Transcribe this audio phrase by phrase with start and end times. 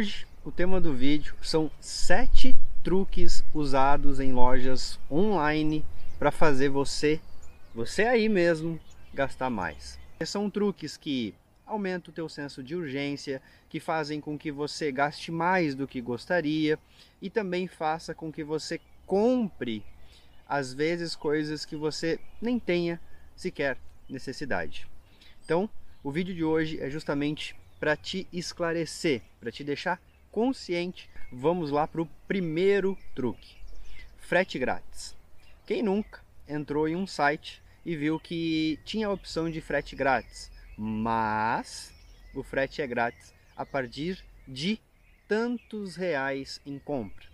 [0.00, 5.84] Hoje o tema do vídeo são sete truques usados em lojas online
[6.18, 7.20] para fazer você,
[7.74, 8.80] você aí mesmo,
[9.12, 9.98] gastar mais.
[10.24, 11.34] São truques que
[11.66, 16.00] aumentam o teu senso de urgência, que fazem com que você gaste mais do que
[16.00, 16.78] gostaria
[17.20, 19.84] e também faça com que você compre
[20.48, 22.98] às vezes coisas que você nem tenha
[23.36, 23.76] sequer
[24.08, 24.88] necessidade.
[25.44, 25.68] Então,
[26.02, 30.00] o vídeo de hoje é justamente para te esclarecer, para te deixar
[30.30, 31.08] consciente.
[31.32, 33.56] Vamos lá para o primeiro truque:
[34.18, 35.16] frete grátis.
[35.66, 40.50] Quem nunca entrou em um site e viu que tinha a opção de frete grátis,
[40.76, 41.92] mas
[42.34, 44.78] o frete é grátis a partir de
[45.26, 47.24] tantos reais em compra.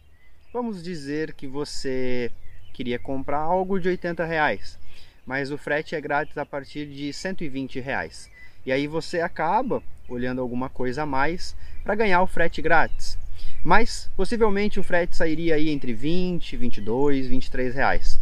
[0.52, 2.30] Vamos dizer que você
[2.72, 4.78] queria comprar algo de 80 reais,
[5.24, 8.30] mas o frete é grátis a partir de 120 reais.
[8.66, 13.16] E aí você acaba olhando alguma coisa a mais para ganhar o frete grátis.
[13.62, 18.18] Mas possivelmente o frete sairia aí entre 20, 22, 23 reais.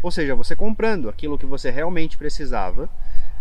[0.00, 2.88] Ou seja, você comprando aquilo que você realmente precisava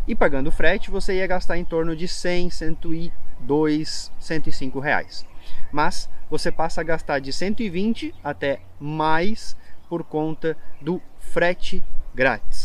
[0.07, 5.25] e pagando o frete, você ia gastar em torno de 100, 102, 105 reais.
[5.71, 9.55] Mas você passa a gastar de 120 até mais
[9.87, 11.83] por conta do frete
[12.15, 12.56] grátis.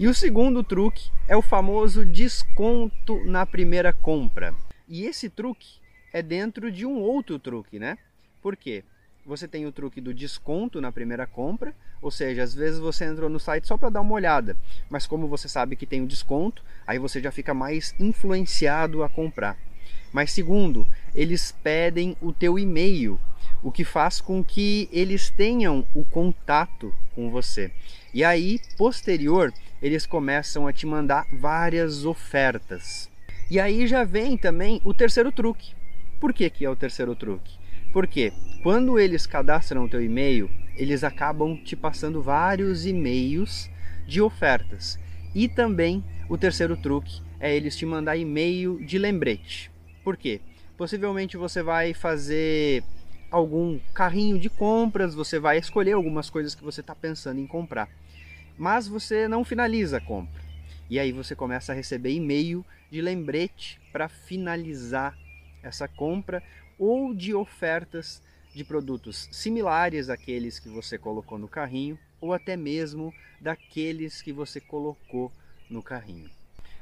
[0.00, 4.54] E o segundo truque é o famoso desconto na primeira compra.
[4.88, 5.78] E esse truque
[6.10, 7.98] é dentro de um outro truque, né?
[8.40, 8.82] Por quê?
[9.26, 13.28] Você tem o truque do desconto na primeira compra, ou seja, às vezes você entrou
[13.28, 14.56] no site só para dar uma olhada,
[14.88, 19.08] mas como você sabe que tem o desconto, aí você já fica mais influenciado a
[19.10, 19.58] comprar.
[20.14, 23.20] Mas segundo, eles pedem o teu e-mail
[23.62, 27.70] o que faz com que eles tenham o contato com você.
[28.14, 29.52] E aí, posterior,
[29.82, 33.10] eles começam a te mandar várias ofertas.
[33.50, 35.74] E aí já vem também o terceiro truque.
[36.20, 37.58] Por que, que é o terceiro truque?
[37.92, 38.32] Porque
[38.62, 43.70] quando eles cadastram o teu e-mail, eles acabam te passando vários e-mails
[44.06, 44.98] de ofertas.
[45.34, 49.70] E também o terceiro truque é eles te mandar e-mail de lembrete.
[50.04, 50.40] Por quê?
[50.76, 52.84] Possivelmente você vai fazer
[53.30, 57.88] algum carrinho de compras, você vai escolher algumas coisas que você está pensando em comprar,
[58.60, 60.42] mas você não finaliza a compra.
[60.90, 65.16] E aí você começa a receber e-mail de lembrete para finalizar
[65.62, 66.42] essa compra
[66.78, 68.22] ou de ofertas
[68.54, 74.60] de produtos similares àqueles que você colocou no carrinho ou até mesmo daqueles que você
[74.60, 75.32] colocou
[75.70, 76.28] no carrinho.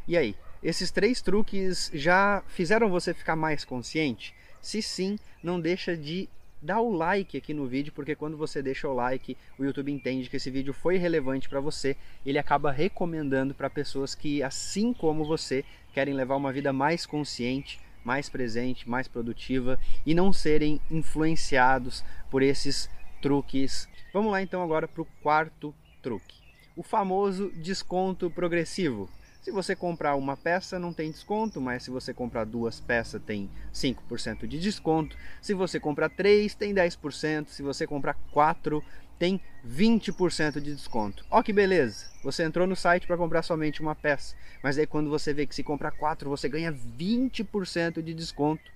[0.08, 4.34] E aí, esses três truques já fizeram você ficar mais consciente?
[4.60, 6.28] Se sim, não deixa de
[6.60, 10.28] dá o like aqui no vídeo, porque quando você deixa o like, o YouTube entende
[10.28, 15.24] que esse vídeo foi relevante para você, ele acaba recomendando para pessoas que, assim como
[15.24, 22.04] você, querem levar uma vida mais consciente, mais presente, mais produtiva e não serem influenciados
[22.30, 22.88] por esses
[23.20, 23.88] truques.
[24.12, 26.36] Vamos lá então agora para o quarto truque,
[26.76, 29.10] o famoso desconto progressivo.
[29.40, 33.48] Se você comprar uma peça, não tem desconto, mas se você comprar duas peças, tem
[33.72, 35.16] 5% de desconto.
[35.40, 37.48] Se você comprar três, tem 10%.
[37.48, 38.84] Se você comprar quatro,
[39.18, 41.24] tem 20% de desconto.
[41.30, 42.06] Ó que beleza!
[42.22, 45.54] Você entrou no site para comprar somente uma peça, mas aí quando você vê que
[45.54, 48.70] se comprar quatro, você ganha 20% de desconto.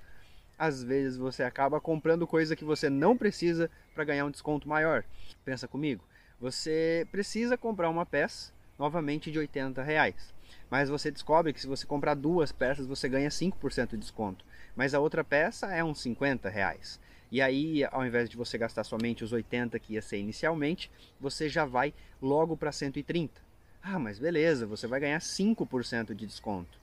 [0.58, 5.04] Às vezes você acaba comprando coisa que você não precisa para ganhar um desconto maior.
[5.44, 6.04] Pensa comigo,
[6.40, 10.32] você precisa comprar uma peça novamente de 80 reais
[10.72, 14.42] mas você descobre que se você comprar duas peças você ganha 5% de desconto.
[14.74, 16.98] Mas a outra peça é uns 50 reais.
[17.30, 20.90] E aí, ao invés de você gastar somente os 80 que ia ser inicialmente,
[21.20, 21.92] você já vai
[22.22, 23.38] logo para 130.
[23.82, 26.78] Ah, mas beleza, você vai ganhar 5% de desconto.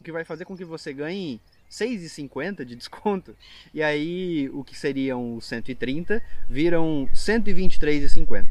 [0.00, 3.36] O que vai fazer com que você ganhe 6,50 de desconto.
[3.72, 8.46] E aí, o que seriam os 130 viram 123,50.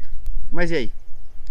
[0.52, 0.92] Mas e aí?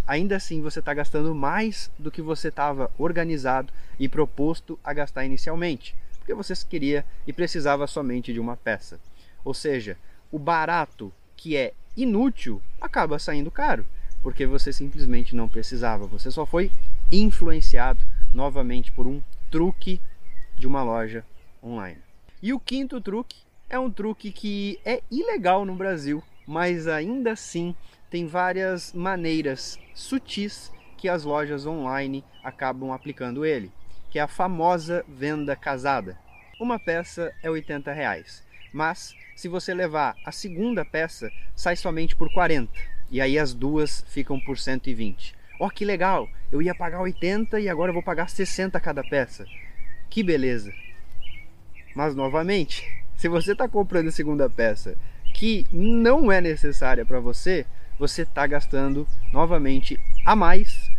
[0.06, 5.26] Ainda assim você está gastando mais do que você estava organizado e proposto a gastar
[5.26, 9.00] inicialmente, porque você queria e precisava somente de uma peça.
[9.44, 9.98] Ou seja,
[10.32, 13.86] o barato que é inútil acaba saindo caro,
[14.22, 16.72] porque você simplesmente não precisava, você só foi
[17.12, 18.00] influenciado
[18.34, 19.22] novamente por um
[19.52, 20.02] truque
[20.58, 21.26] de uma loja
[21.62, 22.00] online.
[22.42, 23.38] E o quinto truque
[23.70, 27.76] é um truque que é ilegal no Brasil, mas ainda assim
[28.14, 33.72] tem várias maneiras sutis que as lojas online acabam aplicando ele,
[34.12, 36.16] que é a famosa venda casada.
[36.60, 42.32] Uma peça é 80 reais, mas se você levar a segunda peça, sai somente por
[42.32, 42.72] 40,
[43.10, 45.34] e aí as duas ficam por 120.
[45.60, 46.30] Ó, oh, que legal!
[46.52, 49.44] Eu ia pagar 80 e agora eu vou pagar 60 cada peça.
[50.08, 50.72] Que beleza!
[51.96, 52.88] Mas novamente,
[53.18, 54.96] se você está comprando a segunda peça
[55.34, 57.66] que não é necessária para você,
[58.04, 60.92] você está gastando novamente a mais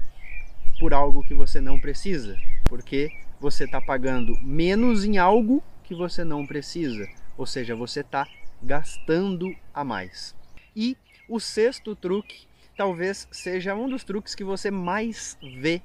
[0.81, 2.35] por algo que você não precisa,
[2.65, 7.07] porque você está pagando menos em algo que você não precisa,
[7.37, 8.27] ou seja, você está
[8.63, 10.35] gastando a mais.
[10.75, 10.97] E
[11.29, 15.83] o sexto truque talvez seja um dos truques que você mais vê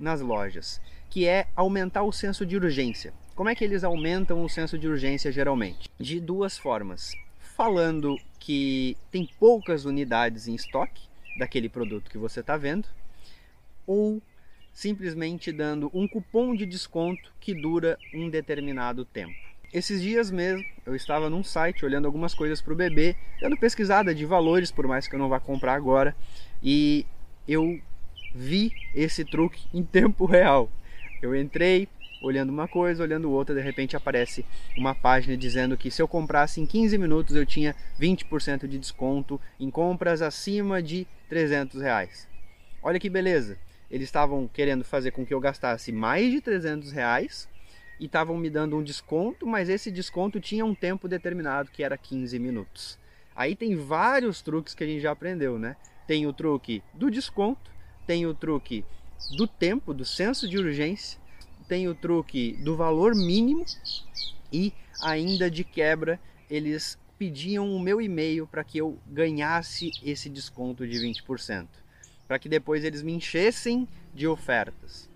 [0.00, 0.80] nas lojas,
[1.10, 3.12] que é aumentar o senso de urgência.
[3.34, 5.90] Como é que eles aumentam o senso de urgência geralmente?
[6.00, 7.12] De duas formas
[7.56, 11.02] falando que tem poucas unidades em estoque
[11.38, 12.88] daquele produto que você está vendo,
[13.86, 14.20] ou
[14.72, 19.34] simplesmente dando um cupom de desconto que dura um determinado tempo.
[19.72, 24.14] Esses dias mesmo eu estava num site olhando algumas coisas para o bebê, dando pesquisada
[24.14, 26.14] de valores, por mais que eu não vá comprar agora,
[26.62, 27.06] e
[27.46, 27.80] eu
[28.34, 30.70] vi esse truque em tempo real.
[31.20, 31.88] Eu entrei,
[32.22, 34.46] olhando uma coisa, olhando outra, de repente aparece
[34.76, 39.40] uma página dizendo que se eu comprasse em 15 minutos eu tinha 20% de desconto
[39.58, 42.28] em compras acima de 300 reais.
[42.82, 43.58] Olha que beleza!
[43.90, 47.46] Eles estavam querendo fazer com que eu gastasse mais de 300 reais
[48.00, 51.98] e estavam me dando um desconto, mas esse desconto tinha um tempo determinado que era
[51.98, 52.98] 15 minutos.
[53.36, 55.76] Aí tem vários truques que a gente já aprendeu, né?
[56.06, 57.70] Tem o truque do desconto,
[58.06, 58.84] tem o truque
[59.36, 61.20] do tempo, do senso de urgência,
[61.62, 63.64] tem o truque do valor mínimo
[64.52, 66.20] e ainda de quebra
[66.50, 71.68] eles pediam o meu e-mail para que eu ganhasse esse desconto de 20%,
[72.26, 75.08] para que depois eles me enchessem de ofertas.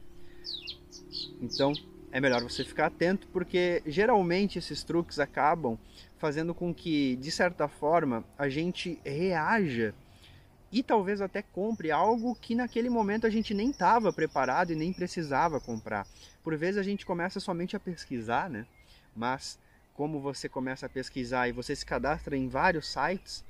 [1.42, 1.72] Então
[2.12, 5.76] é melhor você ficar atento porque geralmente esses truques acabam
[6.18, 9.94] fazendo com que, de certa forma, a gente reaja
[10.70, 14.92] e talvez até compre algo que naquele momento a gente nem estava preparado e nem
[14.92, 16.06] precisava comprar.
[16.42, 18.66] Por vezes a gente começa somente a pesquisar, né?
[19.14, 19.58] Mas
[19.94, 23.44] como você começa a pesquisar e você se cadastra em vários sites,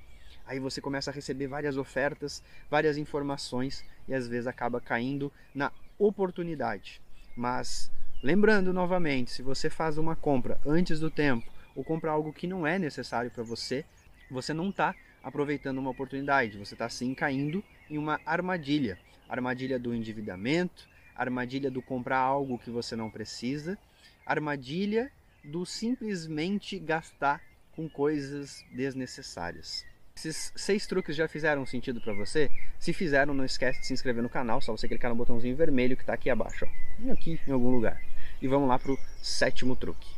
[0.46, 5.72] aí você começa a receber várias ofertas, várias informações e às vezes acaba caindo na
[5.98, 7.00] oportunidade.
[7.36, 7.90] Mas
[8.22, 12.66] lembrando novamente, se você faz uma compra antes do tempo ou compra algo que não
[12.66, 13.84] é necessário para você,
[14.30, 14.94] você não está
[15.26, 18.96] aproveitando uma oportunidade, você está sim caindo em uma armadilha.
[19.28, 23.76] Armadilha do endividamento, armadilha do comprar algo que você não precisa,
[24.24, 25.10] armadilha
[25.42, 27.42] do simplesmente gastar
[27.72, 29.84] com coisas desnecessárias.
[30.14, 32.48] Esses seis truques já fizeram sentido para você?
[32.78, 35.96] Se fizeram, não esquece de se inscrever no canal, só você clicar no botãozinho vermelho
[35.96, 37.12] que está aqui abaixo, ó.
[37.12, 38.00] aqui em algum lugar.
[38.40, 40.08] E vamos lá para o sétimo truque.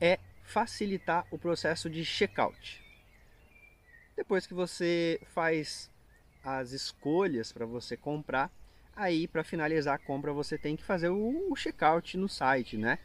[0.00, 2.79] É facilitar o processo de checkout.
[4.20, 5.88] Depois que você faz
[6.44, 8.50] as escolhas para você comprar,
[8.94, 12.98] aí para finalizar a compra você tem que fazer o, checkout no site, né?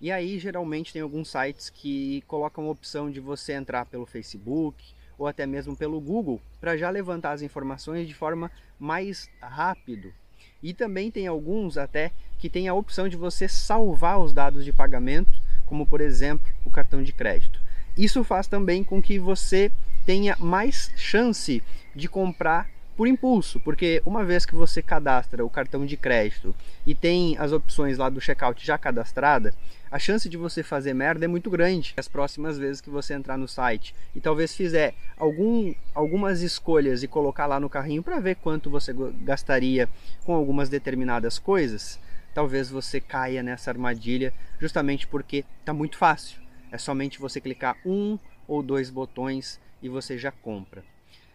[0.00, 4.80] E aí geralmente tem alguns sites que colocam a opção de você entrar pelo Facebook
[5.18, 10.14] ou até mesmo pelo Google para já levantar as informações de forma mais rápido.
[10.62, 14.72] E também tem alguns até que tem a opção de você salvar os dados de
[14.72, 17.60] pagamento, como por exemplo o cartão de crédito.
[17.98, 19.72] Isso faz também com que você
[20.04, 21.62] tenha mais chance
[21.94, 26.54] de comprar por impulso, porque uma vez que você cadastra o cartão de crédito
[26.86, 29.54] e tem as opções lá do checkout já cadastrada,
[29.90, 33.36] a chance de você fazer merda é muito grande as próximas vezes que você entrar
[33.38, 38.36] no site e talvez fizer algum, algumas escolhas e colocar lá no carrinho para ver
[38.36, 39.88] quanto você gastaria
[40.24, 41.98] com algumas determinadas coisas,
[42.34, 46.40] talvez você caia nessa armadilha justamente porque está muito fácil.
[46.70, 48.18] É somente você clicar um
[48.48, 50.84] ou dois botões e você já compra.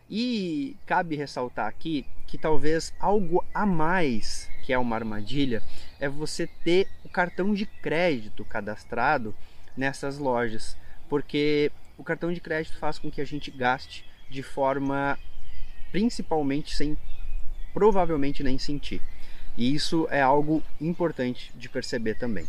[0.10, 5.62] E cabe ressaltar aqui que talvez algo a mais que é uma armadilha
[6.00, 9.36] é você ter o cartão de crédito cadastrado
[9.76, 10.78] nessas lojas,
[11.10, 15.18] porque o cartão de crédito faz com que a gente gaste de forma
[15.92, 16.98] principalmente sem
[17.74, 19.02] provavelmente nem sentir.
[19.56, 22.46] E isso é algo importante de perceber também.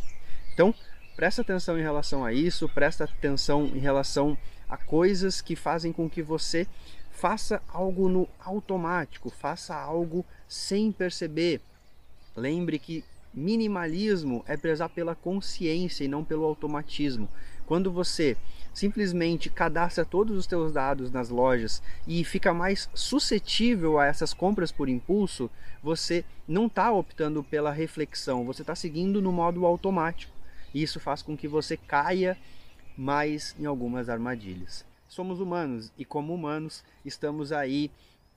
[0.52, 0.74] Então,
[1.16, 4.36] presta atenção em relação a isso, presta atenção em relação
[4.68, 6.66] a coisas que fazem com que você
[7.10, 11.60] faça algo no automático, faça algo sem perceber.
[12.36, 17.28] Lembre que Minimalismo é prezar pela consciência e não pelo automatismo.
[17.66, 18.36] Quando você
[18.72, 24.72] simplesmente cadastra todos os seus dados nas lojas e fica mais suscetível a essas compras
[24.72, 25.50] por impulso,
[25.82, 30.32] você não está optando pela reflexão, você está seguindo no modo automático.
[30.72, 32.36] E isso faz com que você caia
[32.98, 34.84] mais em algumas armadilhas.
[35.08, 37.92] Somos humanos e, como humanos, estamos aí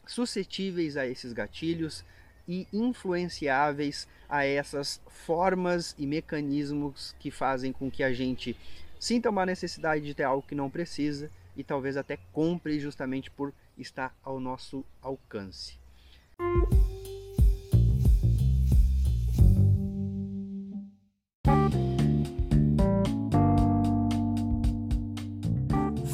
[0.05, 2.05] suscetíveis a esses gatilhos
[2.47, 8.55] e influenciáveis a essas formas e mecanismos que fazem com que a gente
[8.99, 13.51] sinta uma necessidade de ter algo que não precisa e talvez até compre justamente por
[13.77, 15.79] estar ao nosso alcance.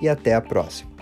[0.00, 0.95] e até a próxima.